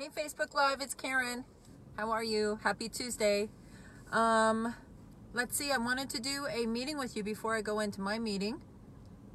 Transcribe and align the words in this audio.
Hey, 0.00 0.08
Facebook 0.08 0.54
Live, 0.54 0.80
it's 0.80 0.94
Karen. 0.94 1.44
How 1.94 2.10
are 2.10 2.24
you? 2.24 2.58
Happy 2.62 2.88
Tuesday. 2.88 3.50
Um, 4.10 4.74
let's 5.34 5.54
see, 5.54 5.72
I 5.72 5.76
wanted 5.76 6.08
to 6.08 6.22
do 6.22 6.46
a 6.50 6.64
meeting 6.64 6.96
with 6.96 7.18
you 7.18 7.22
before 7.22 7.54
I 7.54 7.60
go 7.60 7.80
into 7.80 8.00
my 8.00 8.18
meeting 8.18 8.62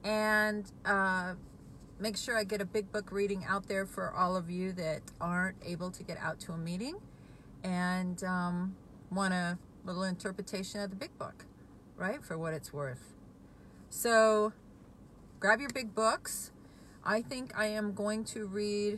and 0.03 0.65
uh, 0.83 1.35
make 1.99 2.17
sure 2.17 2.35
I 2.35 2.45
get 2.45 2.61
a 2.61 2.65
big 2.65 2.91
book 2.91 3.11
reading 3.11 3.45
out 3.47 3.67
there 3.67 3.85
for 3.85 4.11
all 4.11 4.35
of 4.35 4.49
you 4.49 4.71
that 4.71 5.03
aren't 5.21 5.57
able 5.63 5.91
to 5.91 6.01
get 6.01 6.17
out 6.17 6.39
to 6.39 6.53
a 6.53 6.57
meeting 6.57 6.95
and 7.63 8.23
um, 8.23 8.75
want 9.11 9.35
a 9.35 9.59
little 9.85 10.01
interpretation 10.01 10.79
of 10.79 10.89
the 10.89 10.95
big 10.95 11.15
book, 11.19 11.45
right? 11.95 12.23
For 12.23 12.39
what 12.39 12.55
it's 12.55 12.73
worth. 12.73 13.13
So 13.91 14.51
grab 15.39 15.59
your 15.59 15.69
big 15.69 15.93
books. 15.93 16.49
I 17.03 17.21
think 17.21 17.55
I 17.55 17.67
am 17.67 17.93
going 17.93 18.23
to 18.23 18.47
read 18.47 18.97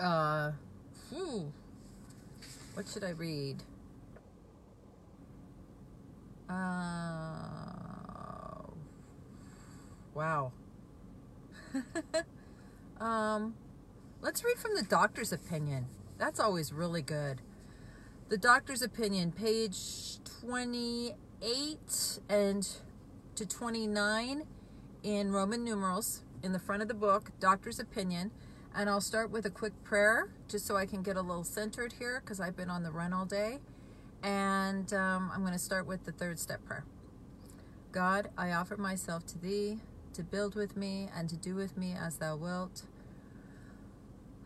uh, 0.00 0.52
whew, 1.10 1.52
what 2.74 2.88
should 2.88 3.04
I 3.04 3.10
read? 3.10 3.62
Uh, 6.48 6.54
wow. 10.14 10.52
um, 13.00 13.54
let's 14.20 14.42
read 14.42 14.56
from 14.58 14.74
the 14.74 14.82
doctor's 14.82 15.32
opinion. 15.32 15.86
That's 16.18 16.40
always 16.40 16.72
really 16.72 17.02
good. 17.02 17.40
The 18.28 18.38
doctor's 18.38 18.82
opinion, 18.82 19.32
page 19.32 20.18
28 20.40 22.20
and 22.28 22.68
to 23.34 23.46
29 23.46 24.44
in 25.02 25.32
Roman 25.32 25.64
numerals 25.64 26.22
in 26.42 26.52
the 26.52 26.58
front 26.58 26.82
of 26.82 26.88
the 26.88 26.94
book, 26.94 27.30
doctor's 27.40 27.78
opinion. 27.78 28.30
And 28.74 28.88
I'll 28.88 29.00
start 29.00 29.30
with 29.30 29.46
a 29.46 29.50
quick 29.50 29.72
prayer 29.84 30.30
just 30.48 30.66
so 30.66 30.76
I 30.76 30.86
can 30.86 31.02
get 31.02 31.16
a 31.16 31.22
little 31.22 31.44
centered 31.44 31.94
here 31.98 32.20
because 32.24 32.40
I've 32.40 32.56
been 32.56 32.70
on 32.70 32.82
the 32.82 32.90
run 32.90 33.12
all 33.12 33.24
day. 33.24 33.58
And 34.22 34.92
um, 34.92 35.30
I'm 35.34 35.40
going 35.40 35.52
to 35.52 35.58
start 35.58 35.86
with 35.86 36.04
the 36.04 36.12
third 36.12 36.38
step 36.38 36.64
prayer. 36.64 36.84
God, 37.92 38.30
I 38.38 38.52
offer 38.52 38.76
myself 38.76 39.26
to 39.28 39.38
thee 39.38 39.80
to 40.12 40.22
build 40.22 40.54
with 40.54 40.76
me 40.76 41.08
and 41.14 41.28
to 41.28 41.36
do 41.36 41.54
with 41.54 41.76
me 41.76 41.94
as 41.98 42.16
thou 42.16 42.36
wilt. 42.36 42.82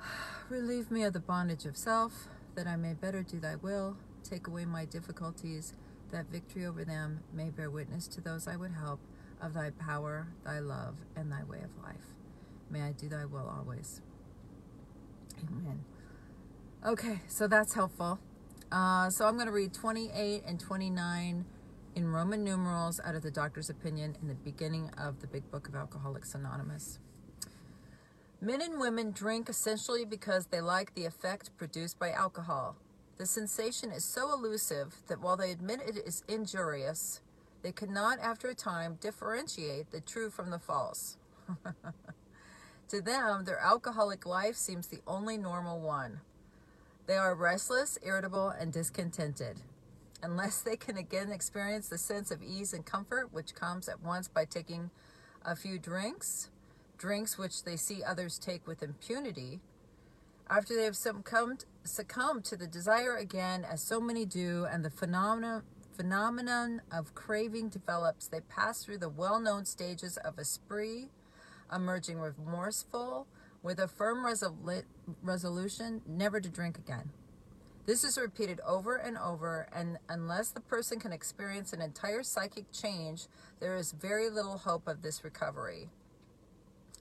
Relieve 0.48 0.90
me 0.90 1.02
of 1.02 1.12
the 1.12 1.20
bondage 1.20 1.66
of 1.66 1.76
self, 1.76 2.28
that 2.54 2.66
I 2.66 2.76
may 2.76 2.94
better 2.94 3.22
do 3.22 3.38
thy 3.40 3.56
will. 3.56 3.96
Take 4.22 4.46
away 4.46 4.64
my 4.64 4.86
difficulties, 4.86 5.74
that 6.10 6.30
victory 6.30 6.64
over 6.64 6.84
them 6.84 7.20
may 7.32 7.50
bear 7.50 7.70
witness 7.70 8.06
to 8.08 8.20
those 8.20 8.48
I 8.48 8.56
would 8.56 8.72
help 8.72 9.00
of 9.42 9.52
thy 9.52 9.70
power, 9.70 10.28
thy 10.44 10.60
love, 10.60 10.94
and 11.16 11.30
thy 11.30 11.44
way 11.44 11.58
of 11.58 11.82
life. 11.82 12.14
May 12.70 12.82
I 12.82 12.92
do 12.92 13.08
thy 13.08 13.26
will 13.26 13.52
always. 13.54 14.00
Okay, 16.86 17.20
so 17.28 17.46
that's 17.48 17.74
helpful. 17.74 18.18
Uh, 18.70 19.08
so 19.08 19.26
I'm 19.26 19.34
going 19.34 19.46
to 19.46 19.52
read 19.52 19.72
28 19.72 20.42
and 20.46 20.60
29 20.60 21.44
in 21.94 22.08
Roman 22.08 22.44
numerals 22.44 23.00
out 23.04 23.14
of 23.14 23.22
the 23.22 23.30
doctor's 23.30 23.70
opinion 23.70 24.16
in 24.20 24.28
the 24.28 24.34
beginning 24.34 24.90
of 24.98 25.20
the 25.20 25.26
Big 25.26 25.50
Book 25.50 25.68
of 25.68 25.74
Alcoholics 25.74 26.34
Anonymous. 26.34 26.98
Men 28.40 28.60
and 28.60 28.78
women 28.78 29.12
drink 29.12 29.48
essentially 29.48 30.04
because 30.04 30.46
they 30.46 30.60
like 30.60 30.94
the 30.94 31.06
effect 31.06 31.56
produced 31.56 31.98
by 31.98 32.10
alcohol. 32.10 32.76
The 33.16 33.26
sensation 33.26 33.90
is 33.90 34.04
so 34.04 34.32
elusive 34.32 34.96
that 35.06 35.20
while 35.20 35.36
they 35.36 35.52
admit 35.52 35.80
it 35.86 35.96
is 35.96 36.24
injurious, 36.28 37.22
they 37.62 37.72
cannot, 37.72 38.18
after 38.18 38.48
a 38.48 38.54
time, 38.54 38.98
differentiate 39.00 39.90
the 39.90 40.00
true 40.00 40.28
from 40.28 40.50
the 40.50 40.58
false. 40.58 41.16
To 42.94 43.00
them, 43.00 43.44
their 43.44 43.58
alcoholic 43.58 44.24
life 44.24 44.54
seems 44.54 44.86
the 44.86 45.00
only 45.04 45.36
normal 45.36 45.80
one. 45.80 46.20
They 47.08 47.16
are 47.16 47.34
restless, 47.34 47.98
irritable, 48.04 48.50
and 48.50 48.72
discontented. 48.72 49.56
Unless 50.22 50.62
they 50.62 50.76
can 50.76 50.96
again 50.96 51.32
experience 51.32 51.88
the 51.88 51.98
sense 51.98 52.30
of 52.30 52.40
ease 52.40 52.72
and 52.72 52.86
comfort 52.86 53.32
which 53.32 53.56
comes 53.56 53.88
at 53.88 54.00
once 54.00 54.28
by 54.28 54.44
taking 54.44 54.92
a 55.44 55.56
few 55.56 55.76
drinks, 55.76 56.50
drinks 56.96 57.36
which 57.36 57.64
they 57.64 57.74
see 57.74 58.04
others 58.04 58.38
take 58.38 58.64
with 58.64 58.80
impunity, 58.80 59.58
after 60.48 60.76
they 60.76 60.84
have 60.84 60.94
succumbed, 60.94 61.64
succumbed 61.82 62.44
to 62.44 62.56
the 62.56 62.68
desire 62.68 63.16
again, 63.16 63.64
as 63.64 63.82
so 63.82 64.00
many 64.00 64.24
do, 64.24 64.68
and 64.70 64.84
the 64.84 64.90
phenomenon, 64.90 65.64
phenomenon 65.96 66.80
of 66.92 67.12
craving 67.16 67.70
develops, 67.70 68.28
they 68.28 68.42
pass 68.42 68.84
through 68.84 68.98
the 68.98 69.08
well 69.08 69.40
known 69.40 69.64
stages 69.64 70.16
of 70.16 70.38
a 70.38 70.44
spree 70.44 71.08
emerging 71.74 72.18
remorseful 72.18 73.26
with 73.62 73.78
a 73.78 73.88
firm 73.88 74.24
resol- 74.24 74.84
resolution 75.22 76.02
never 76.06 76.40
to 76.40 76.48
drink 76.48 76.78
again. 76.78 77.10
This 77.86 78.04
is 78.04 78.16
repeated 78.16 78.60
over 78.66 78.96
and 78.96 79.18
over, 79.18 79.68
and 79.70 79.98
unless 80.08 80.48
the 80.48 80.60
person 80.60 80.98
can 80.98 81.12
experience 81.12 81.72
an 81.72 81.82
entire 81.82 82.22
psychic 82.22 82.72
change, 82.72 83.26
there 83.60 83.76
is 83.76 83.92
very 83.92 84.30
little 84.30 84.58
hope 84.58 84.88
of 84.88 85.02
this 85.02 85.22
recovery. 85.22 85.90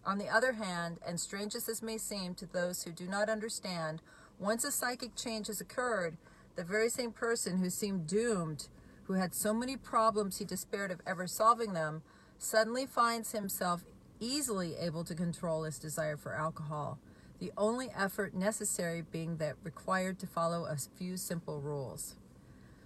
On 0.06 0.17
the 0.17 0.28
other 0.28 0.53
hand, 0.53 1.00
and 1.07 1.19
strange 1.19 1.56
as 1.56 1.66
this 1.66 1.81
may 1.81 1.97
seem 1.97 2.35
to 2.35 2.45
those 2.45 2.83
who 2.83 2.91
do 2.91 3.07
not 3.07 3.29
understand, 3.29 4.01
once 4.38 4.66
a 4.66 4.72
psychic 4.72 5.16
change 5.16 5.47
has 5.47 5.62
occurred, 5.62 6.17
the 6.57 6.66
very 6.66 6.89
same 6.89 7.13
person 7.13 7.59
who 7.59 7.69
seemed 7.69 8.07
doomed, 8.07 8.67
who 9.06 9.13
had 9.13 9.33
so 9.33 9.53
many 9.53 9.78
problems 9.78 10.38
he 10.38 10.45
despaired 10.45 10.91
of 10.91 11.00
ever 11.07 11.28
solving 11.28 11.72
them, 11.72 12.01
suddenly 12.38 12.85
finds 12.85 13.31
himself 13.31 13.85
easily 14.23 14.75
able 14.79 15.03
to 15.03 15.13
control 15.13 15.63
his 15.63 15.78
desire 15.78 16.17
for 16.17 16.34
alcohol, 16.34 16.97
the 17.39 17.51
only 17.57 17.89
effort 17.95 18.34
necessary 18.34 19.03
being 19.11 19.38
that 19.38 19.56
required 19.63 20.17
to 20.19 20.28
follow 20.28 20.66
a 20.66 20.78
few 20.97 21.17
simple 21.17 21.59
rules. 21.59 22.16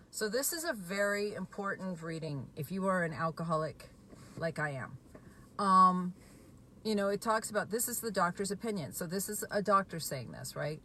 So, 0.09 0.29
this 0.29 0.51
is 0.51 0.63
a 0.63 0.73
very 0.73 1.35
important 1.35 2.01
reading 2.01 2.47
if 2.55 2.71
you 2.71 2.87
are 2.87 3.03
an 3.03 3.13
alcoholic 3.13 3.89
like 4.37 4.57
I 4.57 4.71
am. 4.71 4.97
Um, 5.63 6.13
you 6.83 6.95
know, 6.95 7.09
it 7.09 7.21
talks 7.21 7.51
about 7.51 7.69
this 7.69 7.87
is 7.87 7.99
the 7.99 8.11
doctor's 8.11 8.49
opinion. 8.49 8.93
So, 8.93 9.05
this 9.05 9.29
is 9.29 9.43
a 9.51 9.61
doctor 9.61 9.99
saying 9.99 10.31
this, 10.31 10.55
right? 10.55 10.79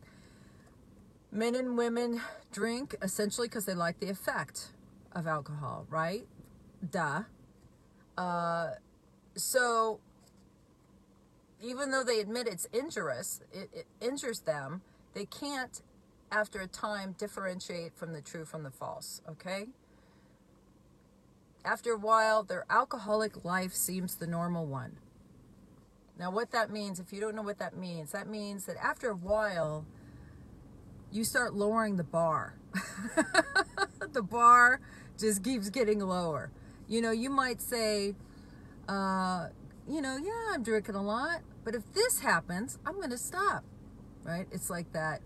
Men 1.31 1.55
and 1.55 1.79
women 1.79 2.21
drink 2.53 2.95
essentially 3.01 3.49
because 3.49 3.65
they 3.65 3.75
like 3.75 4.01
the 4.01 4.11
effect 4.11 4.73
of 5.13 5.27
alcohol, 5.27 5.87
right? 5.89 6.27
Duh. 6.91 7.23
Uh, 8.19 8.73
so, 9.35 10.01
even 11.63 11.91
though 11.91 12.05
they 12.05 12.21
admit 12.21 12.49
it's 12.49 12.67
injurious, 12.67 13.41
it, 13.53 13.71
it 13.73 13.87
injures 14.01 14.41
them, 14.41 14.83
they 15.15 15.25
can't, 15.25 15.81
after 16.31 16.61
a 16.61 16.67
time, 16.67 17.15
differentiate 17.17 17.97
from 17.97 18.13
the 18.13 18.21
true 18.21 18.45
from 18.45 18.65
the 18.65 18.71
false, 18.71 19.23
okay? 19.29 19.67
After 21.65 21.93
a 21.93 21.99
while, 21.99 22.43
their 22.43 22.65
alcoholic 22.69 23.45
life 23.45 23.73
seems 23.73 24.17
the 24.17 24.27
normal 24.27 24.67
one. 24.67 24.97
Now, 26.19 26.31
what 26.31 26.51
that 26.51 26.71
means, 26.71 26.99
if 26.99 27.13
you 27.13 27.21
don't 27.21 27.35
know 27.35 27.43
what 27.43 27.59
that 27.59 27.77
means, 27.77 28.13
that 28.13 28.29
means 28.29 28.67
that 28.67 28.77
after 28.77 29.11
a 29.11 29.17
while, 29.17 29.87
you 31.13 31.25
start 31.25 31.55
lowering 31.55 31.97
the 31.97 32.05
bar. 32.05 32.55
the 34.13 34.23
bar 34.23 34.81
just 35.19 35.45
keeps 35.45 35.71
getting 35.71 36.01
lower. 36.01 36.51
You 36.89 37.01
know, 37.01 37.13
you 37.13 37.31
might 37.31 37.61
say, 37.61 38.15
uh, 38.89 39.49
you 39.89 40.01
know, 40.01 40.17
yeah, 40.17 40.55
I'm 40.55 40.63
drinking 40.63 40.95
a 40.95 41.03
lot, 41.03 41.41
but 41.65 41.75
if 41.75 41.83
this 41.93 42.21
happens, 42.21 42.79
I'm 42.85 42.95
going 42.95 43.11
to 43.11 43.19
stop. 43.19 43.65
Right? 44.25 44.47
It's 44.53 44.71
like 44.71 44.93
that 44.93 45.21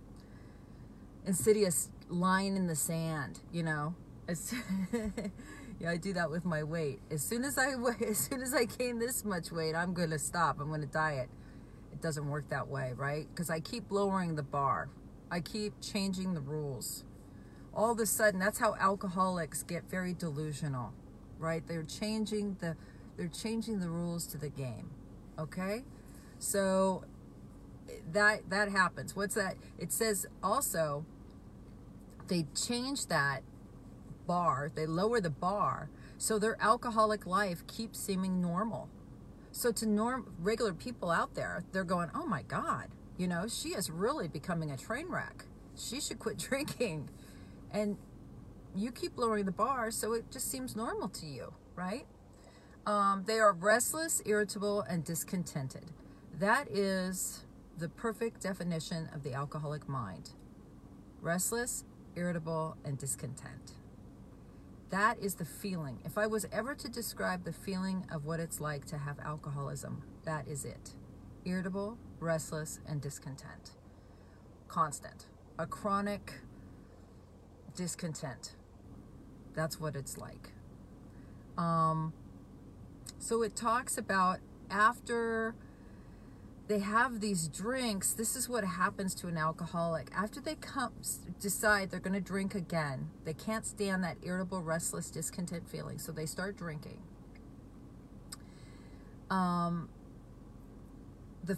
insidious 1.26 1.90
line 2.08 2.56
in 2.56 2.66
the 2.66 2.76
sand, 2.76 3.40
you 3.52 3.62
know. 3.62 3.94
As, 4.28 4.54
yeah, 5.80 5.90
I 5.90 5.96
do 5.96 6.12
that 6.14 6.30
with 6.30 6.44
my 6.44 6.62
weight. 6.62 7.00
As 7.10 7.22
soon 7.22 7.44
as 7.44 7.58
I 7.58 7.74
as 8.06 8.18
soon 8.18 8.42
as 8.42 8.54
I 8.54 8.64
gain 8.64 8.98
this 8.98 9.24
much 9.24 9.50
weight, 9.50 9.74
I'm 9.74 9.92
going 9.92 10.10
to 10.10 10.18
stop. 10.18 10.60
I'm 10.60 10.68
going 10.68 10.80
to 10.80 10.86
diet. 10.86 11.28
It 11.92 12.00
doesn't 12.00 12.28
work 12.28 12.48
that 12.50 12.68
way, 12.68 12.92
right? 12.96 13.26
Because 13.28 13.50
I 13.50 13.60
keep 13.60 13.90
lowering 13.90 14.36
the 14.36 14.42
bar. 14.42 14.88
I 15.30 15.40
keep 15.40 15.80
changing 15.80 16.34
the 16.34 16.40
rules. 16.40 17.04
All 17.74 17.92
of 17.92 17.98
a 17.98 18.06
sudden, 18.06 18.40
that's 18.40 18.58
how 18.58 18.74
alcoholics 18.76 19.62
get 19.62 19.90
very 19.90 20.14
delusional, 20.14 20.92
right? 21.38 21.66
They're 21.66 21.82
changing 21.82 22.56
the 22.60 22.76
they're 23.16 23.28
changing 23.28 23.80
the 23.80 23.88
rules 23.88 24.26
to 24.28 24.38
the 24.38 24.48
game. 24.48 24.90
Okay? 25.38 25.84
So 26.38 27.04
that 28.12 28.50
that 28.50 28.70
happens. 28.70 29.16
What's 29.16 29.34
that? 29.34 29.56
It 29.78 29.92
says 29.92 30.26
also 30.42 31.04
they 32.28 32.46
change 32.54 33.06
that 33.06 33.42
bar, 34.26 34.70
they 34.74 34.86
lower 34.86 35.20
the 35.20 35.30
bar, 35.30 35.88
so 36.18 36.38
their 36.38 36.56
alcoholic 36.60 37.26
life 37.26 37.66
keeps 37.66 37.98
seeming 37.98 38.40
normal. 38.40 38.88
So 39.52 39.72
to 39.72 39.86
norm 39.86 40.34
regular 40.38 40.74
people 40.74 41.10
out 41.10 41.34
there, 41.34 41.64
they're 41.72 41.84
going, 41.84 42.10
"Oh 42.14 42.26
my 42.26 42.42
god, 42.42 42.88
you 43.16 43.28
know, 43.28 43.46
she 43.48 43.70
is 43.70 43.90
really 43.90 44.28
becoming 44.28 44.70
a 44.70 44.76
train 44.76 45.08
wreck. 45.08 45.44
She 45.76 46.00
should 46.00 46.18
quit 46.18 46.38
drinking." 46.48 47.10
And 47.70 47.96
you 48.74 48.92
keep 48.92 49.16
lowering 49.16 49.46
the 49.46 49.52
bar, 49.52 49.90
so 49.90 50.12
it 50.12 50.30
just 50.30 50.50
seems 50.50 50.76
normal 50.76 51.08
to 51.08 51.26
you, 51.26 51.54
right? 51.74 52.06
Um, 52.86 53.24
they 53.26 53.38
are 53.38 53.52
restless, 53.52 54.22
irritable, 54.24 54.82
and 54.82 55.02
discontented. 55.04 55.90
That 56.38 56.68
is 56.70 57.44
the 57.78 57.88
perfect 57.88 58.42
definition 58.42 59.08
of 59.14 59.22
the 59.22 59.32
alcoholic 59.32 59.88
mind 59.88 60.30
restless, 61.22 61.84
irritable, 62.14 62.76
and 62.84 62.98
discontent. 62.98 63.72
That 64.90 65.18
is 65.18 65.34
the 65.34 65.44
feeling. 65.44 65.98
If 66.04 66.16
I 66.16 66.26
was 66.26 66.46
ever 66.52 66.74
to 66.74 66.88
describe 66.88 67.44
the 67.44 67.52
feeling 67.52 68.06
of 68.12 68.26
what 68.26 68.38
it's 68.38 68.60
like 68.60 68.84
to 68.86 68.98
have 68.98 69.18
alcoholism, 69.18 70.02
that 70.24 70.46
is 70.46 70.64
it 70.64 70.94
irritable, 71.44 71.96
restless, 72.20 72.80
and 72.86 73.00
discontent. 73.00 73.72
Constant. 74.68 75.26
A 75.58 75.66
chronic 75.66 76.34
discontent. 77.74 78.56
That's 79.54 79.80
what 79.80 79.96
it's 79.96 80.18
like. 80.18 80.52
Um, 81.56 82.12
so 83.18 83.42
it 83.42 83.56
talks 83.56 83.96
about 83.96 84.38
after 84.70 85.54
they 86.68 86.80
have 86.80 87.20
these 87.20 87.48
drinks, 87.48 88.12
this 88.12 88.34
is 88.34 88.48
what 88.48 88.64
happens 88.64 89.14
to 89.16 89.28
an 89.28 89.36
alcoholic. 89.36 90.08
After 90.14 90.40
they 90.40 90.56
come 90.56 90.92
decide 91.40 91.90
they're 91.90 92.00
going 92.00 92.14
to 92.14 92.20
drink 92.20 92.54
again, 92.54 93.10
they 93.24 93.34
can't 93.34 93.64
stand 93.64 94.02
that 94.04 94.16
irritable, 94.22 94.62
restless, 94.62 95.10
discontent 95.10 95.68
feeling, 95.68 95.98
so 95.98 96.10
they 96.10 96.26
start 96.26 96.56
drinking. 96.56 96.98
Um, 99.30 99.88
the 101.44 101.56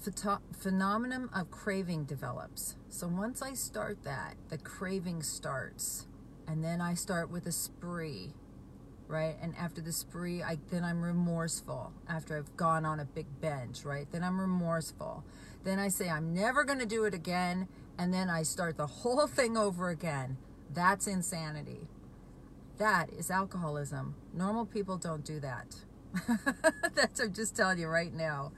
phenomenon 0.58 1.30
of 1.34 1.50
craving 1.50 2.04
develops. 2.04 2.76
So 2.90 3.08
once 3.08 3.40
I 3.40 3.54
start 3.54 4.02
that, 4.04 4.34
the 4.50 4.58
craving 4.58 5.22
starts, 5.22 6.06
and 6.46 6.62
then 6.62 6.82
I 6.82 6.92
start 6.92 7.30
with 7.30 7.46
a 7.46 7.52
spree 7.52 8.34
right? 9.08 9.36
And 9.42 9.54
after 9.56 9.80
the 9.80 9.92
spree, 9.92 10.42
I 10.42 10.58
then 10.70 10.84
I'm 10.84 11.02
remorseful 11.02 11.92
after 12.08 12.36
I've 12.36 12.56
gone 12.56 12.84
on 12.84 13.00
a 13.00 13.04
big 13.04 13.26
binge, 13.40 13.84
right? 13.84 14.06
Then 14.12 14.22
I'm 14.22 14.40
remorseful. 14.40 15.24
Then 15.64 15.78
I 15.78 15.88
say 15.88 16.08
I'm 16.08 16.34
never 16.34 16.64
going 16.64 16.78
to 16.78 16.86
do 16.86 17.04
it 17.04 17.14
again, 17.14 17.68
and 17.98 18.12
then 18.12 18.30
I 18.30 18.42
start 18.42 18.76
the 18.76 18.86
whole 19.02 19.26
thing 19.26 19.56
over 19.56 19.88
again. 19.88 20.36
That's 20.72 21.06
insanity. 21.06 21.88
That 22.76 23.10
is 23.10 23.30
alcoholism. 23.30 24.14
Normal 24.32 24.66
people 24.66 24.98
don't 24.98 25.24
do 25.24 25.40
that. 25.40 25.74
That's 26.94 27.20
I'm 27.20 27.32
just 27.32 27.56
telling 27.56 27.78
you 27.78 27.88
right 27.88 28.12
now. 28.12 28.52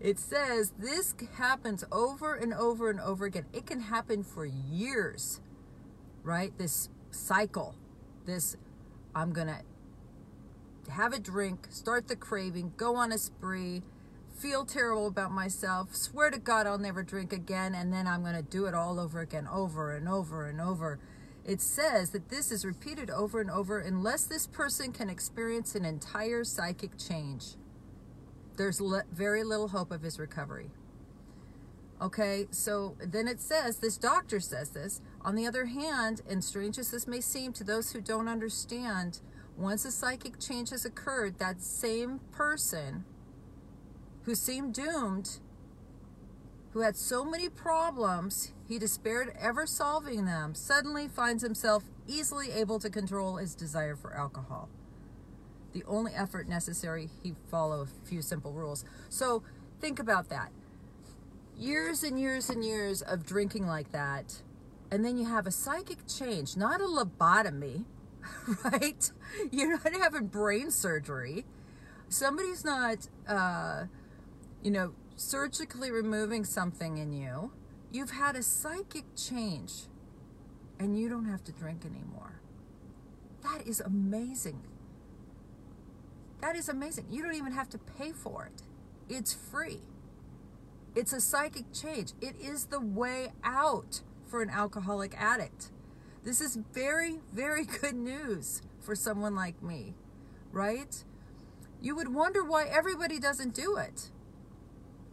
It 0.00 0.18
says 0.18 0.72
this 0.78 1.14
happens 1.36 1.84
over 1.92 2.34
and 2.34 2.52
over 2.54 2.90
and 2.90 2.98
over 2.98 3.24
again. 3.26 3.46
It 3.52 3.66
can 3.66 3.80
happen 3.80 4.24
for 4.24 4.44
years, 4.44 5.40
right? 6.24 6.56
This 6.58 6.88
cycle, 7.10 7.76
this 8.24 8.56
I'm 9.14 9.32
going 9.32 9.48
to 9.48 9.60
have 10.92 11.12
a 11.12 11.18
drink, 11.18 11.66
start 11.70 12.08
the 12.08 12.16
craving, 12.16 12.72
go 12.76 12.96
on 12.96 13.12
a 13.12 13.18
spree, 13.18 13.82
feel 14.38 14.64
terrible 14.64 15.06
about 15.06 15.30
myself, 15.30 15.94
swear 15.94 16.30
to 16.30 16.38
God 16.38 16.66
I'll 16.66 16.78
never 16.78 17.02
drink 17.02 17.32
again, 17.32 17.74
and 17.74 17.92
then 17.92 18.06
I'm 18.06 18.22
going 18.22 18.34
to 18.34 18.42
do 18.42 18.66
it 18.66 18.74
all 18.74 18.98
over 18.98 19.20
again, 19.20 19.46
over 19.46 19.94
and 19.94 20.08
over 20.08 20.46
and 20.48 20.60
over. 20.60 20.98
It 21.44 21.60
says 21.60 22.10
that 22.10 22.28
this 22.28 22.52
is 22.52 22.64
repeated 22.64 23.10
over 23.10 23.40
and 23.40 23.50
over 23.50 23.78
unless 23.80 24.24
this 24.24 24.46
person 24.46 24.92
can 24.92 25.10
experience 25.10 25.74
an 25.74 25.84
entire 25.84 26.44
psychic 26.44 26.96
change. 26.98 27.56
There's 28.56 28.80
le- 28.80 29.04
very 29.12 29.42
little 29.42 29.68
hope 29.68 29.90
of 29.90 30.02
his 30.02 30.18
recovery. 30.18 30.70
Okay, 32.00 32.46
so 32.50 32.96
then 32.98 33.28
it 33.28 33.40
says, 33.40 33.78
this 33.78 33.96
doctor 33.96 34.40
says 34.40 34.70
this. 34.70 35.00
On 35.22 35.36
the 35.36 35.46
other 35.46 35.66
hand, 35.66 36.20
and 36.28 36.42
strange 36.42 36.78
as 36.78 36.90
this 36.90 37.06
may 37.06 37.20
seem 37.20 37.52
to 37.54 37.64
those 37.64 37.92
who 37.92 38.00
don't 38.00 38.28
understand, 38.28 39.20
once 39.56 39.84
a 39.84 39.90
psychic 39.90 40.38
change 40.38 40.70
has 40.70 40.84
occurred, 40.84 41.38
that 41.38 41.60
same 41.60 42.20
person 42.32 43.04
who 44.22 44.34
seemed 44.34 44.74
doomed, 44.74 45.38
who 46.72 46.80
had 46.80 46.96
so 46.96 47.24
many 47.24 47.48
problems, 47.48 48.52
he 48.66 48.78
despaired 48.78 49.34
ever 49.38 49.66
solving 49.66 50.24
them, 50.24 50.54
suddenly 50.54 51.06
finds 51.08 51.42
himself 51.42 51.84
easily 52.06 52.50
able 52.50 52.78
to 52.78 52.88
control 52.88 53.36
his 53.36 53.54
desire 53.54 53.96
for 53.96 54.14
alcohol. 54.14 54.68
The 55.72 55.84
only 55.84 56.12
effort 56.14 56.48
necessary, 56.48 57.10
he 57.22 57.34
follow 57.50 57.82
a 57.82 58.06
few 58.06 58.22
simple 58.22 58.52
rules. 58.52 58.84
So 59.08 59.42
think 59.80 59.98
about 59.98 60.28
that. 60.28 60.50
Years 61.56 62.02
and 62.02 62.18
years 62.18 62.48
and 62.48 62.64
years 62.64 63.02
of 63.02 63.26
drinking 63.26 63.66
like 63.66 63.92
that, 63.92 64.42
and 64.90 65.04
then 65.04 65.16
you 65.16 65.26
have 65.26 65.46
a 65.46 65.50
psychic 65.50 66.06
change, 66.06 66.56
not 66.56 66.80
a 66.80 66.84
lobotomy, 66.84 67.84
right? 68.64 69.10
You're 69.50 69.70
not 69.70 69.92
having 69.92 70.26
brain 70.26 70.70
surgery. 70.70 71.44
Somebody's 72.08 72.64
not, 72.64 73.08
uh, 73.26 73.84
you 74.62 74.70
know, 74.70 74.92
surgically 75.16 75.90
removing 75.90 76.44
something 76.44 76.98
in 76.98 77.12
you. 77.12 77.52
You've 77.90 78.10
had 78.12 78.36
a 78.36 78.42
psychic 78.42 79.04
change 79.16 79.72
and 80.78 80.98
you 80.98 81.08
don't 81.08 81.26
have 81.26 81.44
to 81.44 81.52
drink 81.52 81.84
anymore. 81.84 82.40
That 83.42 83.66
is 83.66 83.80
amazing. 83.80 84.62
That 86.40 86.56
is 86.56 86.68
amazing. 86.68 87.06
You 87.10 87.22
don't 87.22 87.34
even 87.34 87.52
have 87.52 87.68
to 87.70 87.78
pay 87.78 88.12
for 88.12 88.46
it, 88.46 88.62
it's 89.08 89.32
free. 89.32 89.80
It's 90.94 91.12
a 91.12 91.20
psychic 91.20 91.72
change. 91.72 92.12
It 92.20 92.36
is 92.38 92.66
the 92.66 92.80
way 92.80 93.32
out 93.42 94.02
for 94.26 94.42
an 94.42 94.50
alcoholic 94.50 95.14
addict. 95.18 95.70
This 96.24 96.40
is 96.40 96.56
very, 96.72 97.18
very 97.32 97.64
good 97.64 97.94
news 97.94 98.62
for 98.80 98.94
someone 98.94 99.34
like 99.34 99.60
me, 99.62 99.94
right? 100.52 101.04
You 101.80 101.96
would 101.96 102.14
wonder 102.14 102.44
why 102.44 102.66
everybody 102.66 103.18
doesn't 103.18 103.54
do 103.54 103.76
it. 103.76 104.10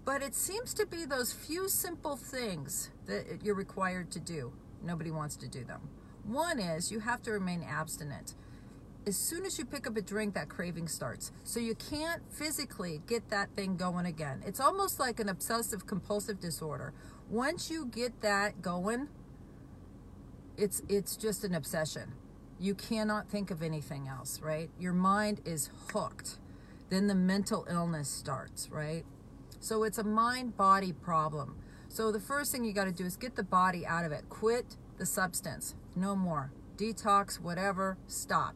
But 0.05 0.21
it 0.21 0.35
seems 0.35 0.73
to 0.75 0.85
be 0.85 1.05
those 1.05 1.33
few 1.33 1.67
simple 1.67 2.15
things 2.15 2.91
that 3.07 3.43
you're 3.43 3.55
required 3.55 4.11
to 4.11 4.19
do. 4.19 4.53
Nobody 4.83 5.11
wants 5.11 5.35
to 5.37 5.47
do 5.47 5.63
them. 5.63 5.81
One 6.23 6.59
is 6.59 6.91
you 6.91 6.99
have 6.99 7.23
to 7.23 7.31
remain 7.31 7.63
abstinent. 7.63 8.35
As 9.07 9.17
soon 9.17 9.45
as 9.45 9.57
you 9.57 9.65
pick 9.65 9.87
up 9.87 9.97
a 9.97 10.01
drink, 10.01 10.35
that 10.35 10.49
craving 10.49 10.87
starts. 10.87 11.31
So 11.43 11.59
you 11.59 11.73
can't 11.73 12.21
physically 12.31 13.01
get 13.07 13.29
that 13.29 13.49
thing 13.55 13.77
going 13.77 14.05
again. 14.05 14.43
It's 14.45 14.59
almost 14.59 14.99
like 14.99 15.19
an 15.19 15.29
obsessive 15.29 15.87
compulsive 15.87 16.39
disorder. 16.39 16.93
Once 17.29 17.71
you 17.71 17.87
get 17.87 18.21
that 18.21 18.61
going, 18.61 19.07
it's 20.59 20.81
it's 20.89 21.15
just 21.15 21.43
an 21.43 21.55
obsession. 21.55 22.13
You 22.59 22.75
cannot 22.75 23.29
think 23.29 23.49
of 23.51 23.63
anything 23.63 24.07
else, 24.07 24.41
right? 24.41 24.69
Your 24.77 24.93
mind 24.93 25.41
is 25.45 25.69
hooked. 25.93 26.37
Then 26.89 27.07
the 27.07 27.15
mental 27.15 27.65
illness 27.69 28.09
starts, 28.09 28.69
right? 28.69 29.05
So 29.61 29.83
it's 29.83 29.97
a 29.97 30.03
mind 30.03 30.57
body 30.57 30.91
problem. 30.91 31.55
So 31.87 32.11
the 32.11 32.19
first 32.19 32.51
thing 32.51 32.65
you 32.65 32.73
got 32.73 32.85
to 32.85 32.91
do 32.91 33.05
is 33.05 33.15
get 33.15 33.35
the 33.35 33.43
body 33.43 33.85
out 33.85 34.03
of 34.03 34.11
it. 34.11 34.27
Quit 34.29 34.75
the 34.97 35.05
substance. 35.05 35.75
No 35.95 36.15
more. 36.15 36.51
Detox, 36.75 37.39
whatever, 37.39 37.97
stop. 38.07 38.55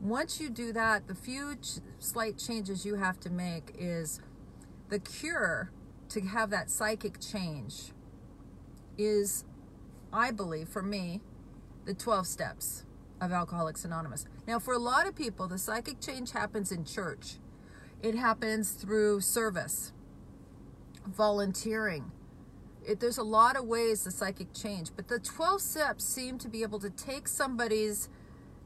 Once 0.00 0.40
you 0.40 0.50
do 0.50 0.72
that, 0.72 1.08
the 1.08 1.14
few 1.14 1.56
ch- 1.56 1.78
slight 1.98 2.38
changes 2.38 2.84
you 2.84 2.96
have 2.96 3.20
to 3.20 3.30
make 3.30 3.72
is 3.78 4.20
the 4.88 4.98
cure 4.98 5.70
to 6.08 6.20
have 6.22 6.50
that 6.50 6.70
psychic 6.70 7.20
change 7.20 7.92
is 8.98 9.44
I 10.12 10.30
believe, 10.30 10.68
for 10.68 10.82
me, 10.82 11.20
the 11.84 11.94
12 11.94 12.26
steps 12.26 12.84
of 13.20 13.32
Alcoholics 13.32 13.84
Anonymous. 13.84 14.26
Now, 14.46 14.58
for 14.58 14.74
a 14.74 14.78
lot 14.78 15.06
of 15.06 15.14
people, 15.14 15.48
the 15.48 15.58
psychic 15.58 16.00
change 16.00 16.32
happens 16.32 16.70
in 16.70 16.84
church, 16.84 17.36
it 18.02 18.14
happens 18.14 18.72
through 18.72 19.20
service, 19.20 19.92
volunteering. 21.06 22.10
It, 22.84 22.98
there's 22.98 23.18
a 23.18 23.22
lot 23.22 23.56
of 23.56 23.64
ways 23.64 24.02
the 24.02 24.10
psychic 24.10 24.52
change, 24.52 24.90
but 24.96 25.06
the 25.06 25.20
12 25.20 25.60
steps 25.60 26.04
seem 26.04 26.36
to 26.38 26.48
be 26.48 26.62
able 26.62 26.80
to 26.80 26.90
take 26.90 27.28
somebody's 27.28 28.08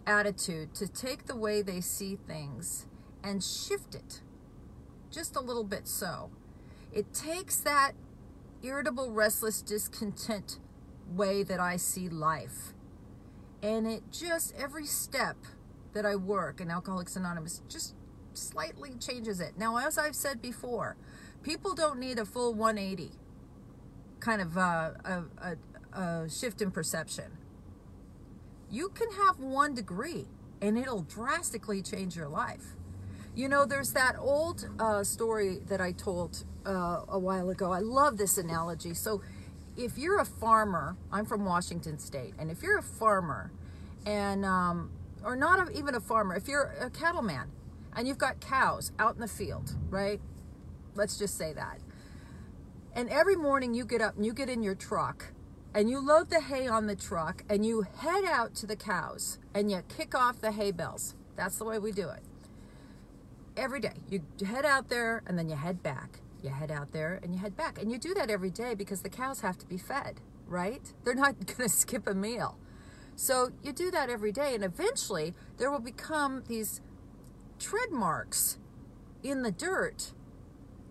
attitude, 0.07 0.75
to 0.75 0.88
take 0.88 1.26
the 1.26 1.37
way 1.37 1.61
they 1.61 1.83
see 1.83 2.17
things, 2.26 2.87
and 3.23 3.45
shift 3.45 3.95
it 3.95 4.23
just 5.11 5.37
a 5.37 5.41
little 5.41 5.65
bit 5.65 5.87
so. 5.87 6.31
It 6.93 7.12
takes 7.12 7.57
that 7.61 7.93
irritable, 8.62 9.11
restless 9.11 9.62
discontent 9.62 10.59
way 11.15 11.43
that 11.43 11.61
I 11.61 11.77
see 11.77 12.09
life. 12.09 12.73
And 13.63 13.87
it 13.87 14.03
just, 14.11 14.55
every 14.57 14.87
step 14.87 15.37
that 15.93 16.05
I 16.05 16.17
work 16.17 16.61
in 16.61 16.71
Alcoholics 16.71 17.17
Anonymous 17.17 17.63
just 17.69 17.95
slightly 18.35 18.95
changes 19.01 19.41
it. 19.41 19.55
Now, 19.57 19.79
as 19.79 19.99
I've 19.99 20.15
said 20.15 20.43
before, 20.43 20.97
people 21.43 21.75
don't 21.75 21.99
need 21.99 22.19
a 22.19 22.25
full 22.25 22.55
180 22.55 23.13
kind 24.21 24.41
of 24.41 24.57
uh, 24.59 24.91
a, 25.05 25.23
a, 25.95 26.01
a 26.01 26.29
shift 26.29 26.61
in 26.61 26.71
perception. 26.71 27.39
You 28.71 28.89
can 28.89 29.11
have 29.13 29.39
one 29.39 29.75
degree 29.75 30.27
and 30.61 30.77
it'll 30.77 31.03
drastically 31.03 31.83
change 31.83 32.17
your 32.17 32.29
life. 32.29 32.75
You 33.35 33.49
know, 33.49 33.67
there's 33.67 33.93
that 33.93 34.17
old 34.19 34.69
uh, 34.79 35.05
story 35.05 35.59
that 35.67 35.81
I 35.81 35.93
told 35.93 36.45
uh, 36.65 37.03
a 37.09 37.19
while 37.19 37.51
ago. 37.51 37.71
I 37.71 37.81
love 37.81 38.17
this 38.17 38.39
analogy. 38.39 38.95
So, 38.95 39.21
if 39.76 39.99
you're 39.99 40.21
a 40.21 40.25
farmer, 40.25 40.97
I'm 41.12 41.26
from 41.26 41.45
Washington 41.45 41.99
State, 41.99 42.35
and 42.38 42.50
if 42.50 42.62
you're 42.62 42.78
a 42.78 42.83
farmer, 42.83 43.52
and 44.04 44.45
um, 44.45 44.90
or 45.25 45.37
not 45.37 45.73
even 45.73 45.95
a 45.95 46.00
farmer, 46.00 46.35
if 46.35 46.49
you're 46.49 46.75
a 46.80 46.90
cattleman, 46.90 47.50
and 47.97 48.06
you've 48.06 48.18
got 48.18 48.40
cows 48.40 48.92
out 48.99 49.14
in 49.14 49.21
the 49.21 49.28
field, 49.28 49.75
right? 49.88 50.21
Let's 50.95 51.18
just 51.18 51.37
say 51.37 51.52
that. 51.54 51.78
And 52.95 53.09
every 53.09 53.37
morning 53.37 53.75
you 53.75 53.85
get 53.85 54.00
up 54.00 54.16
and 54.16 54.25
you 54.25 54.33
get 54.33 54.49
in 54.49 54.62
your 54.62 54.75
truck 54.75 55.33
and 55.75 55.90
you 55.90 55.99
load 55.99 56.30
the 56.30 56.40
hay 56.40 56.68
on 56.68 56.87
the 56.87 56.97
truck 56.97 57.42
and 57.49 57.64
you 57.64 57.87
head 57.99 58.25
out 58.25 58.54
to 58.56 58.66
the 58.66 58.76
cows 58.76 59.38
and 59.54 59.71
you 59.71 59.83
kick 59.95 60.14
off 60.14 60.40
the 60.40 60.52
hay 60.52 60.71
bales. 60.71 61.14
That's 61.37 61.59
the 61.59 61.64
way 61.64 61.78
we 61.78 61.92
do 61.92 62.09
it. 62.09 62.23
Every 63.56 63.80
day. 63.80 63.95
You 64.09 64.23
head 64.47 64.64
out 64.64 64.88
there 64.88 65.23
and 65.26 65.38
then 65.38 65.49
you 65.49 65.56
head 65.56 65.83
back. 65.83 66.21
You 66.47 66.53
head 66.53 66.71
out 66.71 66.93
there 66.93 67.19
and 67.25 67.35
you 67.35 67.41
head 67.41 67.57
back. 67.57 67.83
And 67.83 67.91
you 67.91 67.99
do 67.99 68.15
that 68.15 68.31
every 68.31 68.50
day 68.50 68.76
because 68.76 69.03
the 69.03 69.09
cows 69.09 69.41
have 69.41 69.59
to 69.59 69.67
be 69.67 69.76
fed, 69.76 70.21
right? 70.47 70.93
They're 71.05 71.15
not 71.15 71.45
going 71.47 71.69
to 71.69 71.75
skip 71.75 72.07
a 72.07 72.15
meal. 72.15 72.57
So 73.17 73.50
you 73.65 73.73
do 73.73 73.91
that 73.91 74.11
every 74.11 74.31
day, 74.31 74.55
and 74.55 74.62
eventually 74.62 75.35
there 75.57 75.71
will 75.71 75.81
become 75.81 76.45
these 76.49 76.83
tread 77.59 77.91
marks 77.91 78.59
in 79.23 79.43
the 79.43 79.50
dirt, 79.50 80.12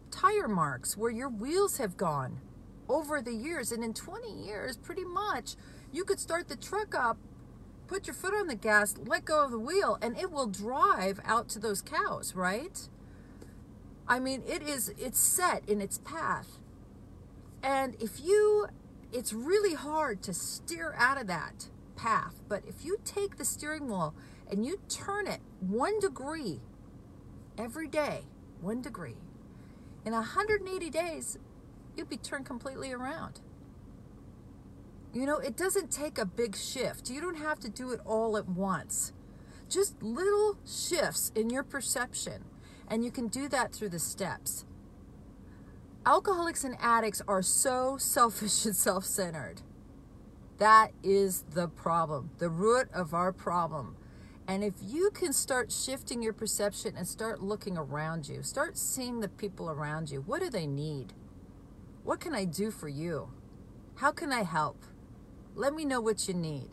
tire 0.10 0.48
marks 0.48 0.98
where 0.98 1.12
your 1.12 1.30
wheels 1.30 1.78
have 1.78 1.96
gone 1.96 2.42
over 2.90 3.22
the 3.22 3.34
years. 3.34 3.72
And 3.72 3.84
in 3.84 3.94
20 3.94 4.30
years, 4.30 4.76
pretty 4.76 5.06
much, 5.06 5.56
you 5.94 6.04
could 6.04 6.20
start 6.20 6.50
the 6.50 6.56
truck 6.56 6.96
up, 6.96 7.18
put 7.88 8.08
your 8.08 8.16
foot 8.16 8.34
on 8.34 8.48
the 8.48 8.56
gas, 8.56 8.96
let 9.06 9.24
go 9.24 9.46
of 9.46 9.52
the 9.52 9.60
wheel, 9.60 10.00
and 10.02 10.18
it 10.18 10.32
will 10.32 10.48
drive 10.48 11.20
out 11.24 11.48
to 11.50 11.60
those 11.60 11.82
cows, 11.82 12.34
right? 12.36 12.90
I 14.08 14.20
mean, 14.20 14.44
it 14.48 14.62
is, 14.62 14.94
it's 14.98 15.20
set 15.20 15.68
in 15.68 15.82
its 15.82 15.98
path. 16.00 16.60
And 17.64 17.96
if 18.00 18.22
you, 18.24 18.68
it's 19.12 19.34
really 19.34 19.74
hard 19.74 20.22
to 20.24 20.34
steer 20.34 20.94
out 20.98 21.20
of 21.20 21.28
that 21.28 21.70
path. 21.96 22.42
But 22.48 22.64
if 22.68 22.86
you 22.86 22.98
take 23.04 23.38
the 23.38 23.46
steering 23.46 23.88
wheel 23.88 24.14
and 24.50 24.66
you 24.66 24.80
turn 24.90 25.28
it 25.28 25.40
one 25.60 26.00
degree 26.00 26.62
every 27.58 27.88
day, 27.88 28.26
one 28.62 28.82
degree, 28.82 29.18
in 30.06 30.14
180 30.14 30.90
days, 30.92 31.40
you'd 31.98 32.10
be 32.10 32.18
turned 32.18 32.46
completely 32.46 32.92
around. 32.92 33.40
You 35.14 35.26
know, 35.26 35.38
it 35.38 35.58
doesn't 35.58 35.92
take 35.92 36.18
a 36.18 36.26
big 36.26 36.56
shift. 36.56 37.10
You 37.10 37.22
don't 37.22 37.38
have 37.38 37.60
to 37.62 37.70
do 37.70 37.92
it 37.92 38.02
all 38.06 38.38
at 38.38 38.48
once. 38.48 39.14
Just 39.70 40.04
little 40.04 40.58
shifts 40.66 41.32
in 41.34 41.50
your 41.50 41.64
perception. 41.64 42.44
And 42.88 43.04
you 43.04 43.12
can 43.12 43.28
do 43.28 43.48
that 43.50 43.74
through 43.74 43.90
the 43.90 44.00
steps. 44.00 44.66
Alcoholics 46.06 46.64
and 46.64 46.76
addicts 46.80 47.22
are 47.28 47.42
so 47.42 47.98
selfish 48.00 48.66
and 48.66 48.76
self 48.76 49.06
centered. 49.06 49.62
That 50.58 50.92
is 51.04 51.44
the 51.54 51.68
problem, 51.68 52.30
the 52.38 52.50
root 52.50 52.88
of 52.94 53.14
our 53.14 53.34
problem. 53.34 53.98
And 54.48 54.64
if 54.64 54.76
you 54.82 55.10
can 55.10 55.34
start 55.34 55.72
shifting 55.72 56.22
your 56.22 56.32
perception 56.32 56.96
and 56.96 57.08
start 57.08 57.42
looking 57.42 57.78
around 57.78 58.30
you, 58.30 58.44
start 58.44 58.78
seeing 58.78 59.20
the 59.20 59.28
people 59.28 59.70
around 59.70 60.12
you, 60.12 60.22
what 60.22 60.42
do 60.42 60.50
they 60.50 60.68
need? 60.68 61.14
What 62.04 62.20
can 62.20 62.36
I 62.36 62.46
do 62.46 62.70
for 62.70 62.88
you? 62.88 63.32
How 63.96 64.12
can 64.12 64.32
I 64.32 64.44
help? 64.44 64.86
Let 65.56 65.74
me 65.74 65.84
know 65.84 66.00
what 66.00 66.28
you 66.28 66.36
need. 66.36 66.70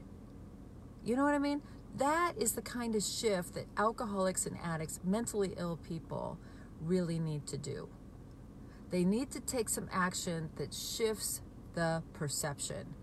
You 1.02 1.16
know 1.16 1.25
what 1.25 1.35
I 1.35 1.38
mean? 1.38 1.62
That 1.97 2.35
is 2.39 2.53
the 2.53 2.63
kind 2.63 2.95
of 2.95 3.03
shift 3.03 3.55
that 3.55 3.67
alcoholics 3.77 4.47
and 4.47 4.57
addicts, 4.63 5.01
mentally 5.05 5.55
ill 5.57 5.77
people, 5.77 6.39
really 6.81 7.19
need 7.19 7.47
to 7.49 7.59
do. 7.59 7.89
They 8.91 9.05
need 9.05 9.31
to 9.33 9.41
take 9.41 9.69
some 9.69 9.89
action 9.93 10.51
that 10.57 10.75
shifts 10.75 11.43
the 11.75 12.03
perception 12.13 12.95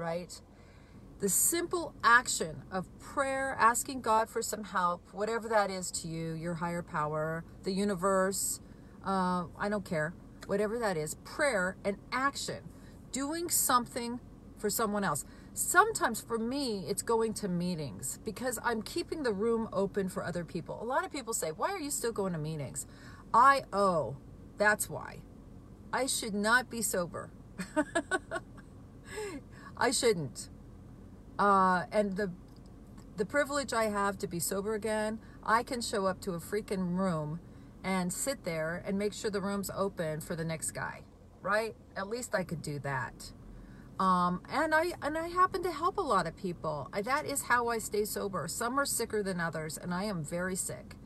right? 0.00 0.40
The 1.20 1.28
simple 1.28 1.94
action 2.02 2.62
of 2.72 2.86
prayer, 2.98 3.54
asking 3.60 4.00
God 4.00 4.30
for 4.30 4.40
some 4.40 4.64
help, 4.64 5.02
whatever 5.12 5.48
that 5.50 5.70
is 5.70 5.90
to 5.92 6.08
you, 6.08 6.32
your 6.32 6.54
higher 6.54 6.82
power, 6.82 7.44
the 7.62 7.72
universe, 7.72 8.60
uh, 9.06 9.44
I 9.58 9.68
don't 9.68 9.84
care, 9.84 10.14
whatever 10.46 10.78
that 10.78 10.96
is, 10.96 11.16
prayer 11.16 11.76
and 11.84 11.98
action, 12.10 12.64
doing 13.12 13.50
something 13.50 14.20
for 14.56 14.70
someone 14.70 15.04
else. 15.04 15.26
Sometimes 15.52 16.20
for 16.20 16.38
me, 16.38 16.84
it's 16.88 17.02
going 17.02 17.34
to 17.34 17.48
meetings 17.48 18.18
because 18.24 18.58
I'm 18.64 18.82
keeping 18.82 19.24
the 19.24 19.32
room 19.32 19.68
open 19.72 20.08
for 20.08 20.24
other 20.24 20.44
people. 20.44 20.78
A 20.80 20.84
lot 20.84 21.04
of 21.04 21.12
people 21.12 21.34
say, 21.34 21.50
Why 21.50 21.70
are 21.70 21.78
you 21.78 21.90
still 21.90 22.12
going 22.12 22.32
to 22.32 22.38
meetings? 22.38 22.86
I 23.34 23.64
owe. 23.72 24.16
That's 24.58 24.88
why. 24.88 25.18
I 25.92 26.06
should 26.06 26.34
not 26.34 26.70
be 26.70 26.82
sober. 26.82 27.30
I 29.76 29.90
shouldn't. 29.90 30.48
Uh, 31.38 31.84
and 31.90 32.16
the 32.16 32.30
the 33.16 33.26
privilege 33.26 33.74
I 33.74 33.84
have 33.84 34.16
to 34.18 34.26
be 34.26 34.38
sober 34.38 34.74
again, 34.74 35.18
I 35.44 35.62
can 35.62 35.82
show 35.82 36.06
up 36.06 36.22
to 36.22 36.32
a 36.32 36.38
freaking 36.38 36.96
room 36.96 37.40
and 37.84 38.12
sit 38.12 38.44
there 38.44 38.82
and 38.86 38.98
make 38.98 39.12
sure 39.12 39.30
the 39.30 39.42
room's 39.42 39.70
open 39.76 40.20
for 40.20 40.34
the 40.34 40.44
next 40.44 40.70
guy, 40.70 41.02
right? 41.42 41.74
At 41.96 42.08
least 42.08 42.34
I 42.34 42.44
could 42.44 42.62
do 42.62 42.78
that. 42.78 43.32
Um, 44.00 44.42
and 44.50 44.74
I 44.74 44.92
and 45.02 45.18
I 45.18 45.28
happen 45.28 45.62
to 45.62 45.70
help 45.70 45.98
a 45.98 46.02
lot 46.02 46.26
of 46.26 46.36
people. 46.36 46.88
I, 46.92 47.02
that 47.02 47.26
is 47.26 47.42
how 47.42 47.68
I 47.68 47.78
stay 47.78 48.06
sober. 48.06 48.48
Some 48.48 48.80
are 48.80 48.86
sicker 48.86 49.22
than 49.22 49.40
others, 49.40 49.78
and 49.78 49.94
I 49.94 50.04
am 50.04 50.24
very 50.24 50.56
sick, 50.56 50.96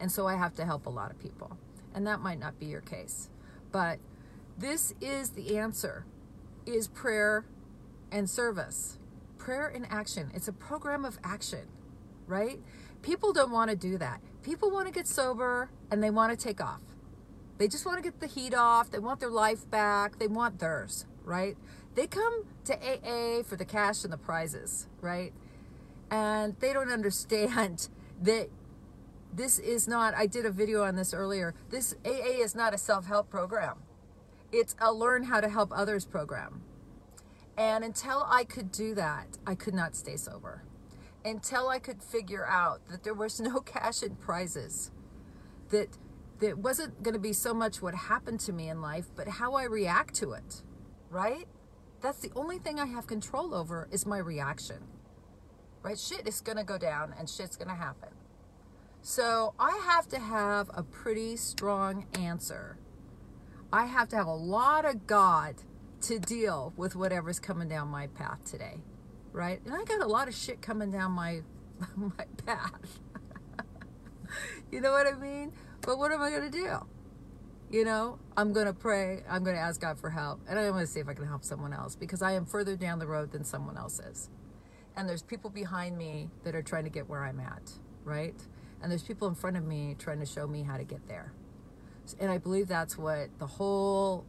and 0.00 0.12
so 0.12 0.28
I 0.28 0.36
have 0.36 0.54
to 0.56 0.64
help 0.64 0.86
a 0.86 0.90
lot 0.90 1.10
of 1.10 1.18
people. 1.18 1.58
And 1.94 2.06
that 2.06 2.20
might 2.20 2.38
not 2.38 2.60
be 2.60 2.66
your 2.66 2.80
case, 2.80 3.28
but 3.72 3.98
this 4.56 4.94
is 5.00 5.30
the 5.30 5.58
answer: 5.58 6.06
is 6.64 6.88
prayer 6.88 7.44
and 8.12 8.30
service. 8.30 8.98
Prayer 9.38 9.68
in 9.68 9.84
action. 9.86 10.30
It's 10.32 10.48
a 10.48 10.52
program 10.52 11.04
of 11.04 11.18
action, 11.24 11.66
right? 12.28 12.60
People 13.02 13.32
don't 13.32 13.50
want 13.50 13.70
to 13.70 13.76
do 13.76 13.98
that. 13.98 14.20
People 14.42 14.70
want 14.70 14.86
to 14.86 14.92
get 14.92 15.06
sober 15.08 15.70
and 15.90 16.02
they 16.02 16.10
want 16.10 16.38
to 16.38 16.42
take 16.42 16.62
off. 16.62 16.80
They 17.58 17.68
just 17.68 17.84
want 17.84 17.98
to 17.98 18.02
get 18.02 18.20
the 18.20 18.26
heat 18.26 18.54
off. 18.54 18.90
They 18.90 18.98
want 18.98 19.20
their 19.20 19.30
life 19.30 19.68
back. 19.70 20.18
They 20.18 20.28
want 20.28 20.58
theirs, 20.60 21.06
right? 21.24 21.56
They 21.94 22.06
come 22.06 22.44
to 22.64 22.74
AA 22.74 23.42
for 23.42 23.56
the 23.56 23.64
cash 23.64 24.04
and 24.04 24.12
the 24.12 24.18
prizes, 24.18 24.88
right? 25.00 25.32
And 26.10 26.56
they 26.60 26.72
don't 26.72 26.90
understand 26.90 27.88
that 28.22 28.48
this 29.32 29.58
is 29.58 29.88
not, 29.88 30.14
I 30.14 30.26
did 30.26 30.46
a 30.46 30.50
video 30.50 30.84
on 30.84 30.96
this 30.96 31.12
earlier. 31.12 31.54
This 31.70 31.94
AA 32.04 32.42
is 32.42 32.54
not 32.54 32.74
a 32.74 32.78
self 32.78 33.06
help 33.06 33.30
program, 33.30 33.78
it's 34.52 34.74
a 34.80 34.92
learn 34.92 35.24
how 35.24 35.40
to 35.40 35.48
help 35.48 35.72
others 35.74 36.04
program. 36.04 36.62
And 37.56 37.84
until 37.84 38.26
I 38.28 38.44
could 38.44 38.72
do 38.72 38.94
that, 38.96 39.38
I 39.46 39.54
could 39.54 39.74
not 39.74 39.94
stay 39.94 40.16
sober. 40.16 40.64
Until 41.24 41.68
I 41.68 41.78
could 41.78 42.02
figure 42.02 42.44
out 42.44 42.86
that 42.88 43.04
there 43.04 43.14
was 43.14 43.40
no 43.40 43.60
cash 43.60 44.02
and 44.02 44.18
prizes, 44.18 44.90
that 45.70 45.96
that 46.40 46.58
wasn't 46.58 47.02
going 47.02 47.14
to 47.14 47.20
be 47.20 47.32
so 47.32 47.54
much 47.54 47.80
what 47.80 47.94
happened 47.94 48.40
to 48.40 48.52
me 48.52 48.68
in 48.68 48.80
life, 48.80 49.06
but 49.14 49.28
how 49.28 49.54
I 49.54 49.64
react 49.64 50.14
to 50.16 50.32
it, 50.32 50.62
right? 51.08 51.46
That's 52.04 52.18
the 52.18 52.30
only 52.36 52.58
thing 52.58 52.78
I 52.78 52.84
have 52.84 53.06
control 53.06 53.54
over 53.54 53.88
is 53.90 54.04
my 54.04 54.18
reaction, 54.18 54.76
right? 55.82 55.98
Shit 55.98 56.28
is 56.28 56.42
going 56.42 56.58
to 56.58 56.62
go 56.62 56.76
down 56.76 57.14
and 57.18 57.30
shit's 57.30 57.56
going 57.56 57.70
to 57.70 57.74
happen. 57.74 58.10
So 59.00 59.54
I 59.58 59.80
have 59.86 60.06
to 60.08 60.18
have 60.18 60.70
a 60.74 60.82
pretty 60.82 61.38
strong 61.38 62.04
answer. 62.12 62.76
I 63.72 63.86
have 63.86 64.10
to 64.10 64.16
have 64.16 64.26
a 64.26 64.34
lot 64.34 64.84
of 64.84 65.06
God 65.06 65.54
to 66.02 66.18
deal 66.18 66.74
with 66.76 66.94
whatever's 66.94 67.40
coming 67.40 67.68
down 67.68 67.88
my 67.88 68.08
path 68.08 68.44
today, 68.44 68.82
right? 69.32 69.62
And 69.64 69.72
I 69.72 69.82
got 69.84 70.02
a 70.02 70.06
lot 70.06 70.28
of 70.28 70.34
shit 70.34 70.60
coming 70.60 70.90
down 70.90 71.12
my 71.12 71.40
my 71.96 72.26
path. 72.44 72.98
you 74.70 74.82
know 74.82 74.92
what 74.92 75.06
I 75.06 75.14
mean? 75.14 75.52
But 75.80 75.96
what 75.96 76.12
am 76.12 76.20
I 76.20 76.28
going 76.28 76.50
to 76.50 76.58
do? 76.58 76.86
You 77.70 77.84
know, 77.84 78.18
I'm 78.36 78.52
going 78.52 78.66
to 78.66 78.72
pray. 78.72 79.22
I'm 79.28 79.42
going 79.42 79.56
to 79.56 79.62
ask 79.62 79.80
God 79.80 79.98
for 79.98 80.10
help. 80.10 80.40
And 80.48 80.58
I'm 80.58 80.70
going 80.72 80.86
to 80.86 80.90
see 80.90 81.00
if 81.00 81.08
I 81.08 81.14
can 81.14 81.26
help 81.26 81.44
someone 81.44 81.72
else 81.72 81.96
because 81.96 82.22
I 82.22 82.32
am 82.32 82.46
further 82.46 82.76
down 82.76 82.98
the 82.98 83.06
road 83.06 83.32
than 83.32 83.44
someone 83.44 83.76
else 83.76 83.98
is. 83.98 84.30
And 84.96 85.08
there's 85.08 85.22
people 85.22 85.50
behind 85.50 85.98
me 85.98 86.30
that 86.44 86.54
are 86.54 86.62
trying 86.62 86.84
to 86.84 86.90
get 86.90 87.08
where 87.08 87.24
I'm 87.24 87.40
at, 87.40 87.72
right? 88.04 88.36
And 88.80 88.90
there's 88.90 89.02
people 89.02 89.26
in 89.28 89.34
front 89.34 89.56
of 89.56 89.64
me 89.64 89.96
trying 89.98 90.20
to 90.20 90.26
show 90.26 90.46
me 90.46 90.62
how 90.62 90.76
to 90.76 90.84
get 90.84 91.08
there. 91.08 91.32
And 92.20 92.30
I 92.30 92.38
believe 92.38 92.68
that's 92.68 92.98
what 92.98 93.30
the 93.38 93.46
whole 93.46 94.26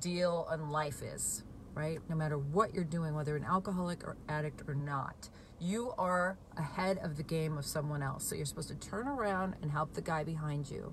deal 0.00 0.46
on 0.50 0.70
life 0.70 1.02
is, 1.02 1.44
right? 1.74 1.98
No 2.08 2.16
matter 2.16 2.38
what 2.38 2.74
you're 2.74 2.84
doing, 2.84 3.14
whether 3.14 3.36
an 3.36 3.44
alcoholic 3.44 4.02
or 4.02 4.16
addict 4.28 4.62
or 4.66 4.74
not, 4.74 5.28
you 5.60 5.92
are 5.98 6.38
ahead 6.56 6.98
of 6.98 7.16
the 7.16 7.22
game 7.22 7.56
of 7.58 7.64
someone 7.64 8.02
else. 8.02 8.24
So 8.24 8.34
you're 8.34 8.46
supposed 8.46 8.70
to 8.70 8.74
turn 8.74 9.06
around 9.06 9.56
and 9.62 9.70
help 9.70 9.92
the 9.92 10.00
guy 10.00 10.24
behind 10.24 10.70
you. 10.70 10.92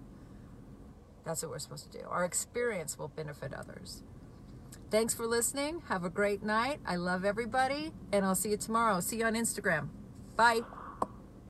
That's 1.26 1.42
what 1.44 1.52
we're 1.52 1.60
supposed 1.60 1.92
to 1.92 1.98
do. 1.98 2.06
Our 2.08 2.26
experience 2.26 2.98
will 2.98 3.10
benefit 3.10 3.54
others. 3.54 4.04
Thanks 4.90 5.14
for 5.14 5.28
listening. 5.28 5.84
Have 5.88 6.04
a 6.04 6.10
great 6.10 6.42
night. 6.42 6.80
I 6.86 6.96
love 6.96 7.24
everybody. 7.24 7.92
And 8.12 8.26
I'll 8.26 8.36
see 8.36 8.50
you 8.50 8.58
tomorrow. 8.58 9.00
See 9.00 9.18
you 9.18 9.26
on 9.26 9.36
Instagram. 9.36 9.90
Bye. 10.36 10.62